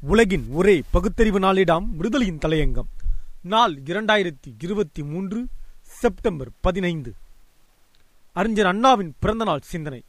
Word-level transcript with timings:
உலகின் 0.00 0.46
ஒரே 0.50 0.82
பகுத்தறிவு 0.90 1.38
நாளிடாம் 1.38 1.86
விடுதலையின் 1.98 2.38
தலையங்கம். 2.38 2.88
நாள் 3.42 3.74
இரண்டாயிரத்தி 3.74 4.54
இருபத்தி 4.62 5.02
மூன்று 5.02 5.46
செப்டம்பர் 5.82 6.48
பதினைந்து. 6.60 7.14
அறிஞர் 8.32 8.66
அண்ணாவின் 8.66 9.14
பிறந்தநாள் 9.18 9.60
சிந்தனை. 9.62 10.02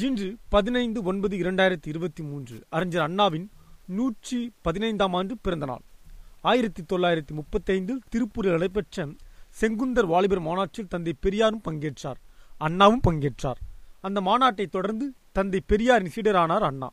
இன்று 0.00 0.36
பதினைந்து 0.48 1.02
ஒன்பது 1.02 1.36
இரண்டாயிரத்தி 1.36 1.86
இருபத்தி 1.86 2.22
மூன்று 2.22 2.66
அறிஞர் 2.68 3.02
அண்ணாவின் 3.02 3.50
நூற்றி 3.86 4.52
பதினைந்தாம் 4.62 5.14
ஆண்டு 5.14 5.38
பிறந்தநாள். 5.38 5.82
ஆயிரத்தி 6.40 6.82
தொள்ளாயிரத்தி 6.82 7.32
முப்பத்தைந்தில் 7.32 8.02
திருப்பூரில் 8.08 8.50
நடைபெற்ற 8.50 9.08
செங்குந்தர் 9.48 10.06
வாலிபர் 10.06 10.40
மாநாட்டில் 10.40 10.88
தந்தை 10.88 11.14
பெரியாரும் 11.20 11.62
பங்கேற்றார். 11.70 12.20
அண்ணாவும் 12.58 13.00
பங்கேற்றார். 13.10 13.60
அந்த 14.00 14.20
மாநாட்டை 14.20 14.66
தொடர்ந்து 14.66 15.14
தந்தை 15.32 15.62
பெரியாரின் 15.66 16.12
சீடரானார் 16.14 16.58
அண்ணா. 16.58 16.90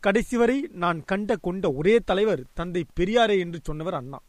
கடைசி 0.00 0.36
வரை 0.36 0.68
நான் 0.72 1.04
கண்ட 1.04 1.36
கொண்ட 1.36 1.72
ஒரே 1.72 1.98
தலைவர் 1.98 2.42
தந்தை 2.54 2.84
பெரியாரே 3.00 3.38
என்று 3.38 3.58
சொன்னவர் 3.62 3.94
அண்ணா. 3.94 4.22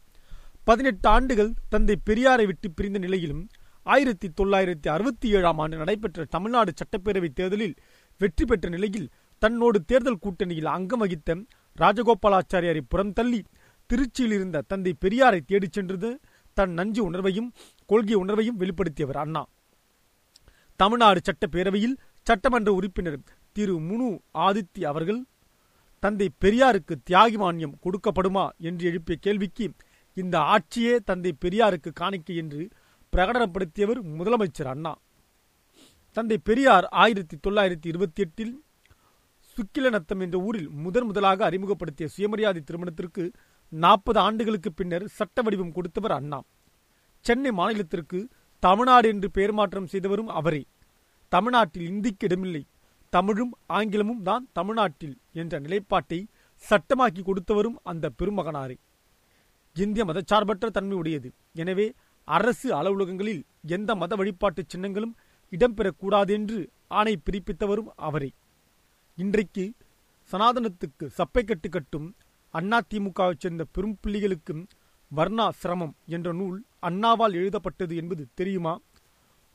பதினெட்டு 0.64 1.08
ஆண்டுகள் 1.08 1.52
தந்தை 1.68 1.96
பெரியாரை 2.06 2.46
விட்டு 2.46 2.70
பிரிந்த 2.70 2.98
நிலையிலும் 2.98 3.48
ஆயிரத்தி 3.82 4.28
தொள்ளாயிரத்தி 4.28 4.88
அறுபத்தி 4.88 5.28
ஏழாம் 5.30 5.58
ஆண்டு 5.58 5.76
நடைபெற்ற 5.76 6.24
தமிழ்நாடு 6.24 6.72
சட்டப்பேரவை 6.72 7.28
தேர்தலில் 7.28 7.74
வெற்றி 8.18 8.44
பெற்ற 8.44 8.68
நிலையில் 8.68 9.08
தன்னோடு 9.38 9.84
தேர்தல் 9.84 10.18
கூட்டணியில் 10.22 10.64
அங்கம் 10.64 10.98
வகித்த 10.98 11.36
ராஜகோபாலாச்சாரியாரை 11.80 12.80
புறம் 12.88 13.12
தள்ளி 13.12 13.44
திருச்சியில் 13.90 14.34
இருந்த 14.38 14.60
தந்தை 14.60 14.94
பெரியாரை 15.00 15.40
தேடிச் 15.46 15.72
சென்றது 15.72 16.20
தன் 16.54 16.70
நஞ்சு 16.70 17.10
உணர்வையும் 17.10 17.50
கொள்கை 17.86 18.16
உணர்வையும் 18.16 18.58
வெளிப்படுத்தியவர் 18.58 19.16
அண்ணா. 19.16 19.46
தமிழ்நாடு 20.76 21.20
சட்டப்பேரவையில் 21.24 21.96
சட்டமன்ற 22.22 22.72
உறுப்பினர் 22.72 23.18
திரு. 23.52 23.80
முனு 23.80 24.08
ஆதித்ய 24.34 24.84
அவர்கள் 24.84 25.24
தந்தை 26.00 26.30
பெரியாருக்கு 26.40 26.94
தியாகி 27.10 27.36
மானியம் 27.36 27.78
கொடுக்கப்படுமா 27.82 28.48
என்று 28.58 28.86
எழுப்பிய 28.86 29.18
கேள்விக்கு 29.20 29.70
இந்த 30.14 30.38
ஆட்சியே 30.38 30.98
தந்தை 31.04 31.36
பெரியாருக்கு 31.44 31.92
காணிக்கை 31.92 32.36
என்று 32.36 32.68
பிரகடனப்படுத்தியவர் 33.16 34.00
முதலமைச்சர் 34.18 34.66
அண்ணா. 34.66 34.98
தந்தை 36.12 36.38
பெரியார் 36.38 36.84
ஆயிரத்தி 36.84 37.36
தொள்ளாயிரத்தி 37.36 37.86
இருபத்தி 37.86 38.22
எட்டில் 38.22 38.64
சுக்கிலநத்தம் 39.56 40.20
என்ற 40.20 40.38
ஊரில் 40.38 40.70
முதன் 40.70 41.04
முதலாக 41.04 41.44
அறிமுகப்படுத்திய 41.44 42.08
சுயமரியாதை 42.08 42.62
திருமணத்திற்கு 42.62 43.30
நாற்பது 43.68 44.18
ஆண்டுகளுக்கு 44.18 44.72
பின்னர் 44.72 45.06
சட்ட 45.06 45.42
வடிவம் 45.42 45.72
கொடுத்தவர் 45.72 46.10
அண்ணா. 46.10 46.42
சென்னை 47.20 47.50
மாநிலத்திற்கு 47.50 48.28
தமிழ்நாடு 48.58 49.08
என்று 49.08 49.30
பெயர் 49.30 49.52
மாற்றம் 49.52 49.86
செய்தவரும் 49.86 50.26
அவரே. 50.26 50.64
தமிழ்நாட்டில் 51.28 51.88
இந்திக்கு 51.88 52.26
இடமில்லை. 52.26 52.66
தமிழும் 53.12 53.52
ஆங்கிலமும் 53.66 54.22
தான் 54.22 54.48
தமிழ்நாட்டில் 54.52 55.16
என்ற 55.32 55.58
நிலைப்பாட்டை 55.58 56.18
சட்டமாக்கி 56.62 57.22
கொடுத்தவரும் 57.22 57.78
அந்த 57.82 58.10
பெருமகனாரே. 58.18 58.76
இந்திய 59.76 60.04
மதச்சார்பற்ற 60.04 60.66
தன்மை 60.76 60.96
உடையது 60.96 61.28
எனவே 61.52 61.86
அரசு 62.28 62.68
அலுவலகங்களில் 62.78 63.42
எந்த 63.76 63.90
மத 63.94 64.14
வழிபாட்டு 64.14 64.62
சின்னங்களும் 64.66 65.14
இடம்பெறக்கூடாது 65.52 66.30
என்று 66.30 66.58
ஆணை 66.88 67.14
பிறப்பித்தவரும் 67.26 67.90
அவரே. 68.08 68.30
இன்றைக்கு 69.18 69.64
சனாதனத்துக்கு 70.30 71.06
சப்பை 71.18 71.44
கட்டு 71.44 71.68
கட்டும் 71.68 72.08
அண்ணா 72.54 72.78
திமுகவைச் 72.90 73.42
சேர்ந்த 73.42 73.64
பெரும் 73.64 73.96
பிள்ளைகளுக்கு 74.00 74.54
வர்ணா 75.10 75.46
சிரமம் 75.60 75.94
என்ற 76.06 76.28
நூல் 76.32 76.58
அண்ணாவால் 76.88 77.36
எழுதப்பட்டது 77.40 77.94
என்பது 77.96 78.28
தெரியுமா? 78.34 78.74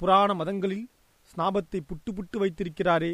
புராண 0.02 0.34
மதங்களில் 0.34 0.88
ஸ்நாபத்தை 1.30 1.80
புட்டு 1.90 2.12
புட்டு 2.16 2.38
வைத்திருக்கிறாரே. 2.44 3.12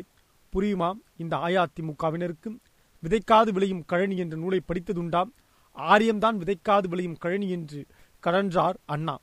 புரியுமா? 0.55 0.94
இந்த 1.17 1.38
அஇஅதிமுகவினருக்கு 1.38 2.58
விதைக்காது 3.03 3.50
விளையும் 3.52 3.86
கழனி 3.86 4.17
என்ற 4.17 4.38
நூலை 4.38 4.61
படித்ததுண்டாம் 4.67 5.30
ஆரியம்தான் 5.78 6.38
விதைக்காது 6.38 6.88
விளையும் 6.88 7.17
கழனி 7.25 7.50
என்று 7.50 7.86
கடன்றார் 8.23 8.73
அண்ணா. 8.86 9.19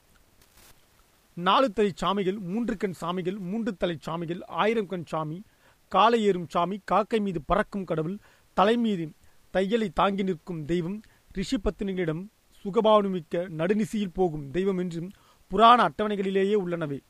நாலு 1.34 1.72
தலை 1.72 1.92
சாமிகள் 2.02 2.38
மூன்று 2.38 2.76
கண் 2.76 2.94
சாமிகள் 3.00 3.38
மூன்று 3.38 3.76
தலை 3.76 3.98
சாமிகள் 4.06 4.40
ஆயிரம் 4.46 4.86
கண் 4.86 5.04
சாமி 5.04 5.42
காலை 5.88 6.22
ஏறும் 6.22 6.48
சாமி 6.48 6.80
காக்கை 6.84 7.20
மீது 7.20 7.42
பறக்கும் 7.42 7.84
கடவுள் 7.84 8.18
தலை 8.54 8.76
மீது 8.76 9.12
தையலை 9.52 9.88
தாங்கி 9.94 10.22
நிற்கும் 10.22 10.64
தெய்வம் 10.64 11.00
ரிஷி 11.32 11.56
பத்தினிகளிடம் 11.56 12.26
சுகபாவனமிக்க 12.64 13.48
நடுநிசியில் 13.48 14.12
போகும் 14.12 14.50
தெய்வம் 14.50 14.78
என்றும் 14.78 15.10
புராண 15.48 15.88
அட்டவணைகளிலேயே 15.88 16.56
உள்ளனவே. 16.66 17.00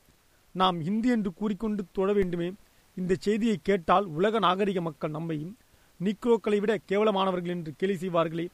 நாம் 0.51 0.81
இந்து 0.81 1.09
என்று 1.09 1.33
கூறிக்கொண்டு 1.33 1.85
தொழ 1.91 2.13
வேண்டுமே 2.13 2.51
இந்த 2.97 3.13
செய்தியை 3.19 3.57
கேட்டால் 3.61 4.05
உலக 4.17 4.39
நாகரிக 4.39 4.81
மக்கள் 4.81 5.15
நம்மையும் 5.15 5.53
நீக்ரோக்களை 5.99 6.57
விட 6.59 6.73
கேவலமானவர்கள் 6.89 7.55
என்று 7.55 7.71
கேலி 7.77 7.95
செய்வார்களே. 7.95 8.45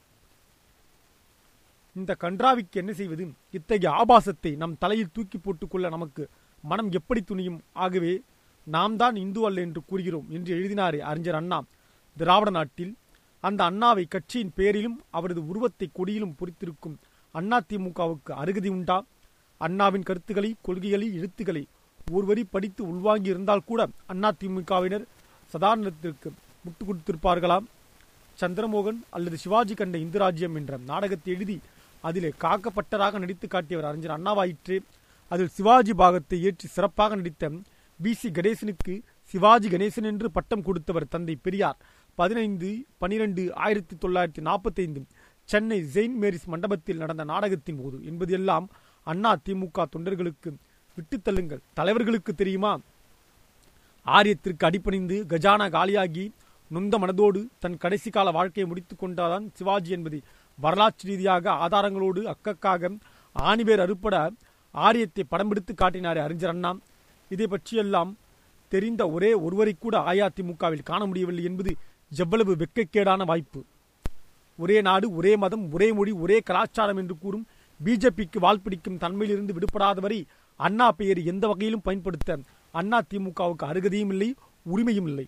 இந்த 1.96 2.12
கன்றாவிக்கு 2.20 2.76
என்ன 2.82 2.92
செய்வது? 2.92 3.24
இத்தகைய 3.50 3.90
ஆபாசத்தை 4.00 4.52
நம் 4.62 4.78
தலையில் 4.78 5.12
தூக்கி 5.12 5.38
போட்டுக்கொள்ள 5.38 5.88
நமக்கு 5.88 6.22
மனம் 6.64 6.90
எப்படி 6.90 7.20
துணியும்? 7.20 7.58
ஆகவே 7.72 8.12
நாம் 8.66 8.96
தான் 8.96 9.16
இந்து 9.16 9.40
அல்ல 9.46 9.60
என்று 9.60 9.80
கூறுகிறோம் 9.84 10.28
என்று 10.30 10.50
எழுதினாரே 10.56 11.00
அறிஞர் 11.10 11.34
அண்ணா. 11.34 11.58
திராவிட 12.16 12.50
நாட்டில் 12.50 12.92
அந்த 13.44 13.60
அண்ணாவை 13.70 14.04
கட்சியின் 14.08 14.54
பெயரிலும் 14.56 14.98
அவரது 15.10 15.40
உருவத்தை 15.46 15.88
கொடியிலும் 15.92 16.36
பொறித்திருக்கும் 16.38 16.96
அண்ணா 17.34 17.58
திமுகவுக்கு 17.68 18.32
அருகதி 18.42 18.70
உண்டா? 18.76 18.98
அண்ணாவின் 19.60 20.06
கருத்துக்களை 20.08 20.50
கொள்கைகளை 20.66 21.08
எழுத்துக்களை 21.18 21.64
ஒருவரி 22.16 22.44
படித்து 22.44 22.82
உள்வாங்கி 22.92 23.32
இருந்தால் 23.32 23.68
கூட 23.70 23.80
அண்ணா 24.12 24.30
திமுகவினர் 24.40 25.06
சதாரணத்திற்கு 25.52 26.28
முட்டு 26.64 26.82
கொடுத்திருப்பார்களாம். 26.88 27.66
சந்திரமோகன் 28.40 29.00
அல்லது 29.16 29.36
சிவாஜி 29.36 29.74
கண்ட 29.74 29.96
இந்துராஜ்யம் 29.98 30.56
என்ற 30.60 30.78
நாடகத்தை 30.90 31.30
எழுதி 31.34 31.56
அதிலே 32.04 32.30
காக்கப்பட்டதாக 32.44 33.18
நடித்து 33.18 33.46
காட்டியவர் 33.48 33.88
அறிஞர் 33.90 34.16
அண்ணாவாயிற்று. 34.16 34.76
அதில் 35.30 35.52
சிவாஜி 35.56 35.92
பாகத்தை 36.00 36.38
ஏற்றி 36.48 36.66
சிறப்பாக 36.68 37.16
நடித்த 37.16 37.50
பி 38.00 38.12
சி 38.20 38.28
கணேசனுக்கு 38.28 38.94
சிவாஜி 39.34 39.68
கணேசன் 39.74 40.08
என்று 40.10 40.30
பட்டம் 40.30 40.64
கொடுத்தவர் 40.68 41.12
தந்தை 41.14 41.34
பெரியார். 41.36 41.78
பதினைந்து 42.18 42.70
பனிரெண்டு 42.98 43.42
ஆயிரத்தி 43.54 43.94
தொள்ளாயிரத்தி 44.02 44.42
நாற்பத்தைந்து 44.48 45.00
சென்னை 45.48 45.78
செயின்ட் 45.94 46.18
மேரிஸ் 46.22 46.50
மண்டபத்தில் 46.52 47.00
நடந்த 47.02 47.24
நாடகத்தின் 47.24 47.80
போது 47.82 47.96
என்பதெல்லாம் 48.10 48.66
அண்ணா 49.06 49.32
திமுக 49.46 49.86
தொண்டர்களுக்கு 49.94 50.50
விட்டுத்தள்ளுங்கள். 50.96 51.62
தலைவர்களுக்கு 51.76 52.32
தெரியுமா? 52.34 52.78
ஆரியத்திற்கு 54.06 54.64
அடிப்பணிந்து 54.64 55.16
கஜானா 55.28 55.66
காலியாகி 55.68 56.30
நொந்த 56.68 56.98
மனதோடு 56.98 57.46
தன் 57.58 57.76
கடைசி 57.76 58.10
கால 58.10 58.30
வாழ்க்கையை 58.30 58.72
முடித்துக் 58.72 59.02
கொண்டாதான் 59.02 59.50
சிவாஜி 59.54 59.90
என்பதை 59.90 60.22
வரலாற்று 60.58 61.08
ரீதியாக 61.08 61.50
ஆதாரங்களோடு 61.50 62.22
அக்கக்காக 62.22 62.90
ஆணிவேர் 63.38 63.84
அறுப்பட 63.86 64.30
ஆரியத்தை 64.72 65.24
படம் 65.28 65.48
பிடித்து 65.48 65.74
காட்டினார் 65.74 66.18
அறிஞர் 66.18 66.48
அண்ணா. 66.48 66.76
இதை 67.28 67.46
பற்றியெல்லாம் 67.46 68.16
தெரிந்த 68.68 69.10
ஒரே 69.10 69.34
ஒருவரை 69.34 69.74
கூட 69.78 69.98
அஇஅதிமுகவில் 69.98 70.82
காண 70.84 71.06
முடியவில்லை 71.06 71.44
என்பது 71.44 71.76
எவ்வளவு 72.10 72.56
வெக்கக்கேடான 72.56 73.24
வாய்ப்பு. 73.24 73.64
ஒரே 74.58 74.80
நாடு 74.80 75.14
ஒரே 75.14 75.36
மதம் 75.36 75.72
ஒரே 75.72 75.92
மொழி 75.92 76.12
ஒரே 76.12 76.40
கலாச்சாரம் 76.40 76.96
என்று 76.96 77.18
கூறும் 77.18 77.46
பிஜேபிக்கு 77.84 78.38
வால்பிடிக்கும் 78.40 79.00
தன்மையிலிருந்து 79.00 79.54
விடுபடாதவரை 79.56 80.24
அண்ணா 80.56 80.92
பெயர் 80.92 81.20
எந்த 81.32 81.44
வகையிலும் 81.46 81.82
பயன்படுத்த 81.82 82.38
அண்ணா 82.70 82.98
திமுகவுக்கு 83.10 83.64
அருகதையும் 83.70 84.12
இல்லை 84.14 84.28
உரிமையும் 84.72 85.08
இல்லை. 85.10 85.26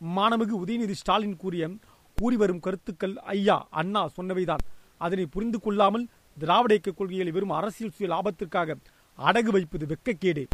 மாணமிகு 0.00 0.54
உதயநிதி 0.62 0.94
ஸ்டாலின் 1.00 1.36
கூறிய 1.36 1.70
கூறி 2.16 2.36
வரும் 2.36 2.60
கருத்துக்கள் 2.60 3.14
ஐயா 3.34 3.66
அண்ணா 3.70 4.02
சொன்னவைதான். 4.16 4.62
அதனை 4.98 5.26
புரிந்து 5.26 5.60
கொள்ளாமல் 5.60 6.08
திராவிட 6.38 6.72
இயக்க 6.74 6.90
கொள்கைகளை 6.90 7.32
வெறும் 7.32 7.56
அரசியல் 7.58 7.94
சுய 7.96 8.08
லாபத்திற்காக 8.12 8.76
அடகு 9.18 9.50
வைப்பது 9.56 9.86
வெக்கக்கேடே. 9.92 10.44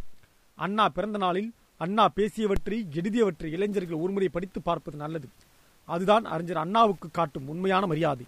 அண்ணா 0.54 0.88
பிறந்த 0.88 1.18
நாளில் 1.18 1.50
அண்ணா 1.84 2.04
பேசியவற்றை 2.16 2.78
எழுதியவற்றை 2.98 3.50
இளைஞர்கள் 3.56 4.02
ஒருமுறை 4.04 4.28
படித்து 4.28 4.60
பார்ப்பது 4.62 4.96
நல்லது. 4.96 5.28
அதுதான் 5.84 6.24
அறிஞர் 6.24 6.62
அண்ணாவுக்கு 6.64 7.08
காட்டும் 7.10 7.48
உண்மையான 7.48 7.86
மரியாதை. 7.86 8.26